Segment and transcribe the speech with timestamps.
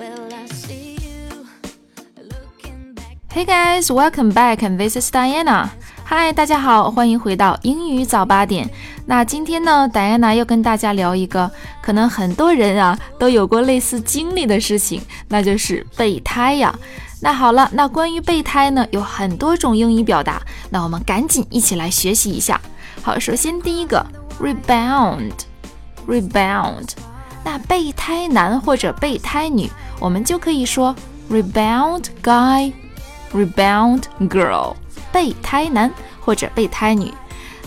[0.00, 1.46] when i see you
[2.16, 2.96] look in
[3.30, 5.68] hey guys welcome back and this is diana.
[6.06, 8.68] Hi 大家好欢迎回到英语早八点。
[9.04, 11.50] 那今天呢 diana 要跟大家聊一个
[11.82, 16.74] 可能很多人啊都有过类似经历的事情那就是备胎呀。
[17.20, 20.40] 那好了那关于备胎呢有很多种英语表达
[20.70, 22.58] 那我们赶紧一起来学习一下。
[23.02, 24.04] 好首先第一个
[24.40, 25.32] rebound
[26.08, 26.88] rebound
[27.44, 30.94] 那备胎男或者备胎女，我们就可以说
[31.30, 32.72] rebound guy。
[33.32, 34.74] Rebound girl，
[35.12, 37.14] 备胎男或者备胎女。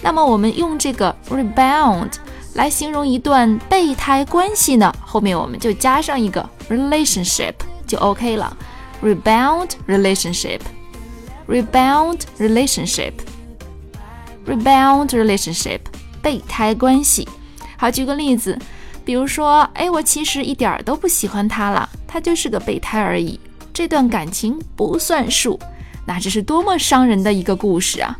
[0.00, 2.14] 那么我们用这个 rebound
[2.54, 4.90] 来形容一段备胎关系呢？
[5.04, 7.52] 后面我们就加上一个 relationship
[7.86, 8.56] 就 OK 了。
[9.02, 15.80] Rebound relationship，rebound relationship，rebound relationship，
[16.22, 17.28] 备胎关系。
[17.76, 18.58] 好，举个例子，
[19.03, 23.39] 比如说，哎，我其实一点儿都不喜欢他了，他就是个备胎而已。
[23.73, 25.59] 这段感情不算数，
[26.07, 28.17] 那这是多么伤人的一个故事啊！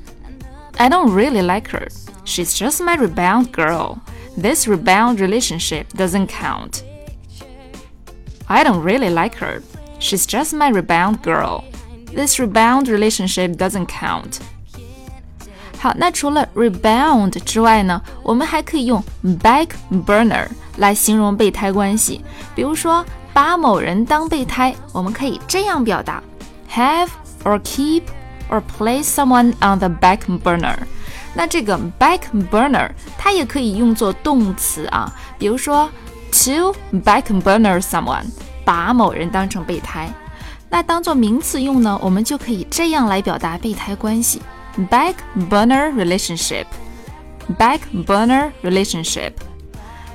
[0.78, 1.88] I don't really like her.
[2.26, 4.00] She's just my rebound girl.
[4.38, 6.82] This rebound relationship doesn't count.
[8.48, 9.62] I don't really like her.
[10.00, 11.64] She's just my rebound girl.
[12.14, 14.40] This rebound relationship doesn't count.
[15.81, 19.03] 好，那除了 rebound 之外呢，我们还可以用
[19.43, 19.71] back
[20.07, 23.05] burner 来形容备胎关系，比如说。
[23.33, 26.21] 把某人当备胎，我们可以这样表达
[26.69, 27.07] ：have
[27.45, 28.03] or keep
[28.51, 30.75] or place someone on the back burner。
[31.33, 35.89] 那这个 back burner 它也可以用作动词啊，比如说
[36.33, 38.25] to back burner someone，
[38.65, 40.13] 把某人当成备胎。
[40.69, 44.43] 那当做名词用呢，我们就可以这样来表达备胎关系
[44.91, 45.15] ：back
[45.49, 46.67] burner relationship。
[47.59, 49.33] back burner relationship。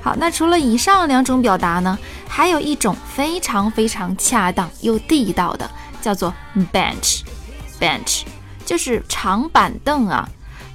[0.00, 1.98] 好，那除了以上两种表达呢，
[2.28, 5.70] 还有一种非常非常恰当又地道的，
[6.00, 6.32] 叫做
[6.72, 7.22] bench。
[7.78, 8.22] bench
[8.64, 10.28] 就是长板凳啊。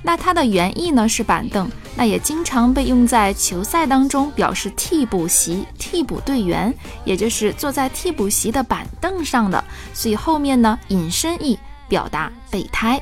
[0.03, 6.73] 那它的原意呢是板凳，那也经常被用在球赛当中，表示替补席、替补队员，
[7.05, 9.63] 也就是坐在替补席的板凳上的。
[9.93, 11.57] 所以后面呢引申义
[11.87, 13.01] 表达备胎。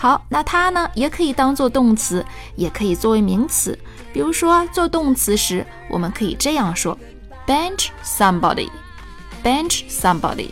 [0.00, 3.76] 好，那它呢也可以当做动词，也可以作为名词。
[4.12, 6.96] 比如说做动词时，我们可以这样说
[7.44, 10.50] ：bench somebody，bench somebody，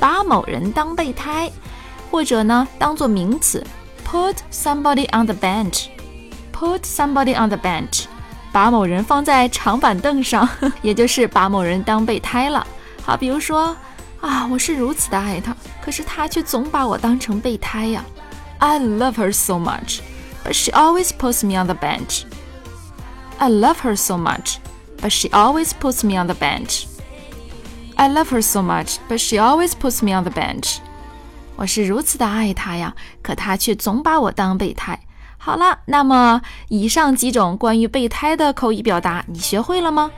[0.00, 1.48] 把某人当备胎。
[2.10, 3.64] 或者呢，当做名词
[4.04, 8.06] ，put somebody on the bench，put somebody on the bench，
[8.50, 10.48] 把某人放在长板凳上，
[10.82, 12.66] 也就是把某人当备胎了。
[13.04, 13.76] 好，比如说
[14.20, 18.02] 啊，我是如此的爱他，可是他却总把我当成备胎呀。
[18.60, 20.00] I love her so much,
[20.44, 22.24] but she always puts me on the bench.
[23.38, 24.58] I love her so much,
[25.00, 26.86] but she always puts me on the bench.
[27.96, 30.78] I love her so much, but she always puts me on the bench.
[31.56, 34.98] 我是如此的爱她呀，可她却总把我当备胎。
[35.36, 40.10] 好了，那么以上几种关于备胎的口语表达，你学会了吗？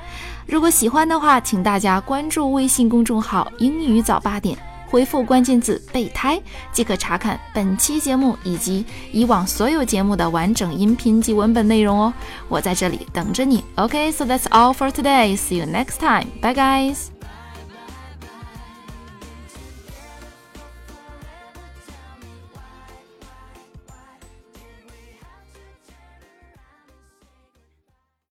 [0.46, 4.58] 如果喜欢的话，请大家关注微信公众号“英语早八点”。
[4.90, 6.40] 回复关键字“备胎”
[6.72, 12.12] 即可查看本期节目以及以往所有节目的完整音频及文本内容哦。
[12.48, 13.64] 我在这里等着你。
[13.76, 15.36] OK，so that's all for today.
[15.36, 16.26] See you next time.
[16.40, 17.19] Bye, guys.